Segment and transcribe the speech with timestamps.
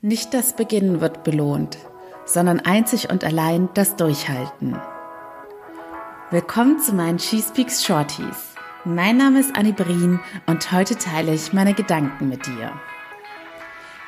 [0.00, 1.76] Nicht das Beginnen wird belohnt,
[2.24, 4.78] sondern einzig und allein das Durchhalten.
[6.30, 8.54] Willkommen zu meinen She Speaks Shorties.
[8.84, 12.72] Mein Name ist Annie Brien und heute teile ich meine Gedanken mit dir.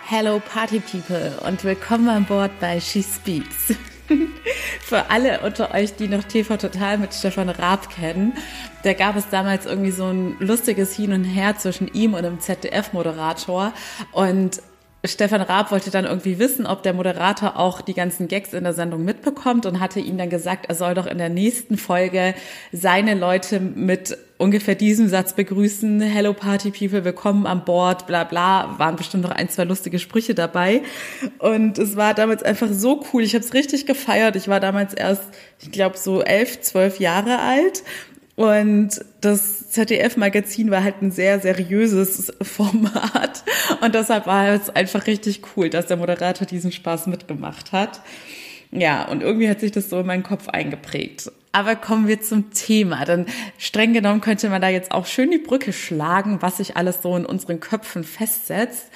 [0.07, 3.75] Hello Party People und willkommen an Bord bei She Speaks.
[4.83, 8.35] Für alle unter euch, die noch TV Total mit Stefan Raab kennen,
[8.85, 12.39] da gab es damals irgendwie so ein lustiges Hin und Her zwischen ihm und dem
[12.39, 13.73] ZDF-Moderator.
[14.13, 14.63] Und
[15.03, 18.75] Stefan Raab wollte dann irgendwie wissen, ob der Moderator auch die ganzen Gags in der
[18.75, 22.35] Sendung mitbekommt und hatte ihm dann gesagt, er soll doch in der nächsten Folge
[22.71, 26.03] seine Leute mit ungefähr diesem Satz begrüßen.
[26.03, 28.79] Hello Party People, willkommen an Bord, bla bla.
[28.79, 30.83] Waren bestimmt noch ein, zwei lustige Sprüche dabei.
[31.39, 33.23] Und es war damals einfach so cool.
[33.23, 34.37] Ich habe es richtig gefeiert.
[34.37, 35.25] Ich war damals erst,
[35.61, 37.83] ich glaube, so elf, zwölf Jahre alt
[38.41, 43.45] und das ZDF-Magazin war halt ein sehr seriöses Format.
[43.83, 48.01] Und deshalb war es einfach richtig cool, dass der Moderator diesen Spaß mitgemacht hat.
[48.71, 51.31] Ja, und irgendwie hat sich das so in meinen Kopf eingeprägt.
[51.53, 53.05] Aber kommen wir zum Thema.
[53.05, 53.27] Denn
[53.59, 57.15] streng genommen könnte man da jetzt auch schön die Brücke schlagen, was sich alles so
[57.19, 58.87] in unseren Köpfen festsetzt.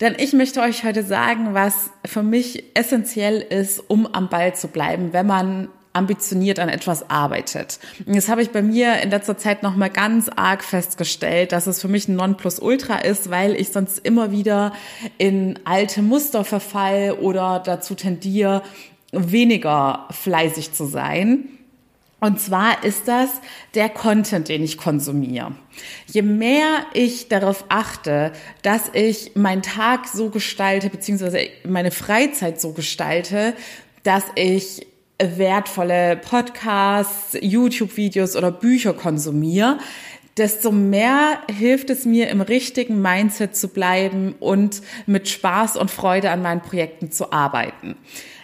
[0.00, 4.68] Denn ich möchte euch heute sagen, was für mich essentiell ist, um am Ball zu
[4.68, 5.68] bleiben, wenn man
[6.00, 7.78] ambitioniert an etwas arbeitet.
[8.06, 11.66] Und jetzt habe ich bei mir in letzter Zeit noch mal ganz arg festgestellt, dass
[11.66, 14.72] es für mich ein Nonplusultra ist, weil ich sonst immer wieder
[15.18, 18.62] in alte Muster verfall oder dazu tendiere,
[19.12, 21.48] weniger fleißig zu sein.
[22.20, 23.30] Und zwar ist das
[23.74, 25.52] der Content, den ich konsumiere.
[26.06, 32.72] Je mehr ich darauf achte, dass ich meinen Tag so gestalte, beziehungsweise meine Freizeit so
[32.72, 33.54] gestalte,
[34.02, 34.86] dass ich
[35.20, 39.78] wertvolle Podcasts, YouTube-Videos oder Bücher konsumiere,
[40.36, 46.30] desto mehr hilft es mir, im richtigen Mindset zu bleiben und mit Spaß und Freude
[46.30, 47.96] an meinen Projekten zu arbeiten.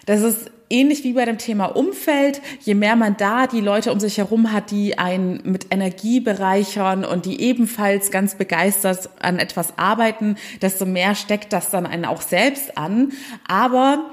[0.04, 2.40] Das ist ähnlich wie bei dem Thema Umfeld.
[2.60, 7.04] Je mehr man da die Leute um sich herum hat, die einen mit Energie bereichern
[7.04, 12.20] und die ebenfalls ganz begeistert an etwas arbeiten, desto mehr steckt das dann einen auch
[12.20, 13.12] selbst an.
[13.48, 14.10] Aber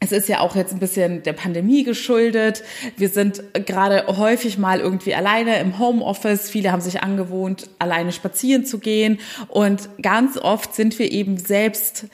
[0.00, 2.64] es ist ja auch jetzt ein bisschen der Pandemie geschuldet.
[2.96, 6.48] Wir sind gerade häufig mal irgendwie alleine im Homeoffice.
[6.48, 9.20] Viele haben sich angewohnt, alleine spazieren zu gehen.
[9.48, 12.06] Und ganz oft sind wir eben selbst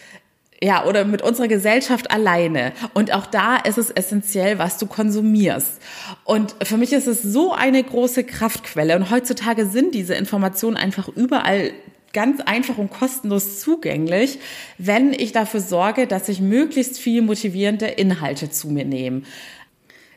[0.62, 2.72] ja, oder mit unserer Gesellschaft alleine.
[2.94, 5.80] Und auch da ist es essentiell, was du konsumierst.
[6.24, 8.96] Und für mich ist es so eine große Kraftquelle.
[8.96, 11.72] Und heutzutage sind diese Informationen einfach überall
[12.16, 14.38] ganz einfach und kostenlos zugänglich,
[14.78, 19.20] wenn ich dafür sorge, dass ich möglichst viel motivierende Inhalte zu mir nehme.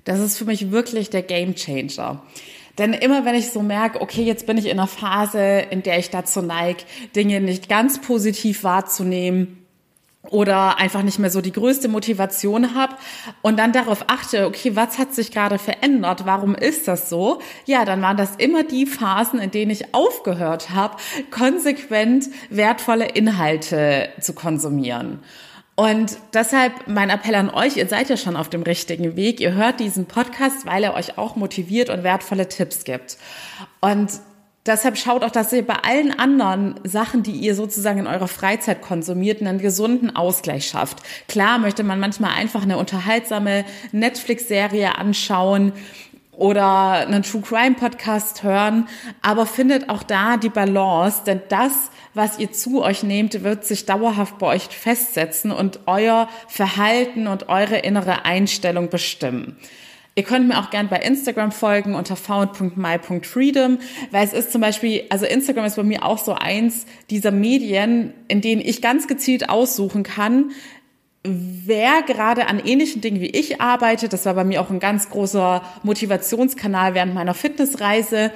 [0.05, 2.23] Das ist für mich wirklich der Game Changer.
[2.77, 5.99] Denn immer wenn ich so merke, okay, jetzt bin ich in einer Phase, in der
[5.99, 6.83] ich dazu neige,
[7.17, 9.58] Dinge nicht ganz positiv wahrzunehmen,
[10.29, 12.95] oder einfach nicht mehr so die größte Motivation habe
[13.41, 16.25] und dann darauf achte, okay, was hat sich gerade verändert?
[16.25, 17.39] Warum ist das so?
[17.65, 20.97] Ja, dann waren das immer die Phasen, in denen ich aufgehört habe,
[21.31, 25.19] konsequent wertvolle Inhalte zu konsumieren.
[25.79, 29.39] Und deshalb mein Appell an euch, ihr seid ja schon auf dem richtigen Weg.
[29.39, 33.17] Ihr hört diesen Podcast, weil er euch auch motiviert und wertvolle Tipps gibt.
[33.79, 34.09] Und
[34.69, 38.83] Deshalb schaut auch, dass ihr bei allen anderen Sachen, die ihr sozusagen in eurer Freizeit
[38.83, 40.99] konsumiert, einen gesunden Ausgleich schafft.
[41.27, 45.73] Klar möchte man manchmal einfach eine unterhaltsame Netflix-Serie anschauen
[46.33, 48.87] oder einen True Crime Podcast hören,
[49.23, 53.87] aber findet auch da die Balance, denn das, was ihr zu euch nehmt, wird sich
[53.87, 59.57] dauerhaft bei euch festsetzen und euer Verhalten und eure innere Einstellung bestimmen.
[60.19, 63.77] Ihr könnt mir auch gern bei Instagram folgen unter found.my.freedom,
[64.11, 68.13] weil es ist zum Beispiel, also Instagram ist bei mir auch so eins dieser Medien,
[68.27, 70.51] in denen ich ganz gezielt aussuchen kann,
[71.23, 74.11] wer gerade an ähnlichen Dingen wie ich arbeitet.
[74.11, 78.33] Das war bei mir auch ein ganz großer Motivationskanal während meiner Fitnessreise.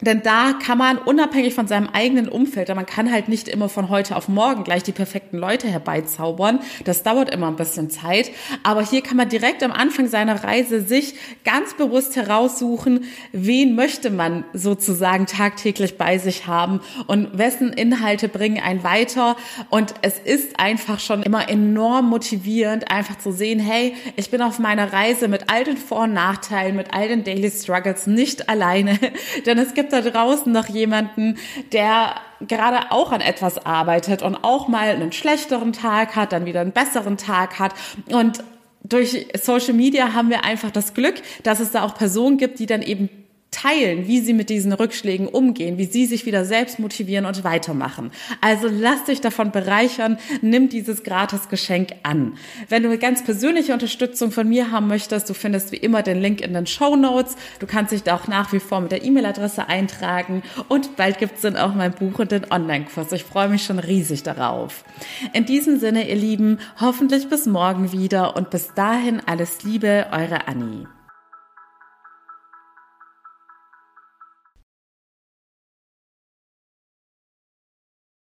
[0.00, 3.88] Denn da kann man unabhängig von seinem eigenen Umfeld, man kann halt nicht immer von
[3.88, 6.58] heute auf morgen gleich die perfekten Leute herbeizaubern.
[6.84, 8.32] Das dauert immer ein bisschen Zeit.
[8.64, 11.14] Aber hier kann man direkt am Anfang seiner Reise sich
[11.44, 18.60] ganz bewusst heraussuchen, wen möchte man sozusagen tagtäglich bei sich haben und wessen Inhalte bringen
[18.60, 19.36] einen weiter.
[19.70, 24.58] Und es ist einfach schon immer enorm motivierend, einfach zu sehen, hey, ich bin auf
[24.58, 28.98] meiner Reise mit all den Vor- und Nachteilen, mit all den Daily Struggles nicht alleine.
[29.46, 31.36] Denn es gibt gibt da draußen noch jemanden,
[31.72, 32.14] der
[32.46, 36.72] gerade auch an etwas arbeitet und auch mal einen schlechteren Tag hat, dann wieder einen
[36.72, 37.74] besseren Tag hat.
[38.10, 38.42] Und
[38.82, 42.66] durch Social Media haben wir einfach das Glück, dass es da auch Personen gibt, die
[42.66, 43.08] dann eben
[43.54, 48.10] teilen, wie sie mit diesen Rückschlägen umgehen, wie sie sich wieder selbst motivieren und weitermachen.
[48.40, 52.36] Also lass dich davon bereichern, nimm dieses Gratis-Geschenk an.
[52.68, 56.20] Wenn du eine ganz persönliche Unterstützung von mir haben möchtest, du findest wie immer den
[56.20, 57.36] Link in den Show Notes.
[57.60, 61.42] Du kannst dich da auch nach wie vor mit der E-Mail-Adresse eintragen und bald gibt's
[61.42, 63.12] dann auch mein Buch und den Online-Kurs.
[63.12, 64.84] Ich freue mich schon riesig darauf.
[65.32, 70.48] In diesem Sinne, ihr Lieben, hoffentlich bis morgen wieder und bis dahin alles Liebe, eure
[70.48, 70.88] Annie.